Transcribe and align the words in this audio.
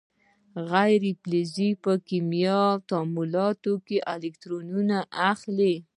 غیر 0.71 1.03
فلزونه 1.21 1.79
په 1.83 1.91
کیمیاوي 2.07 2.83
تعاملونو 2.89 3.73
کې 3.85 3.97
الکترونونه 4.13 4.97
اخلي. 5.31 5.75